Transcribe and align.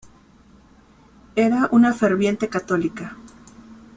Era 1.35 1.69
una 1.71 1.93
ferviente 1.93 2.49
católica. 2.49 3.15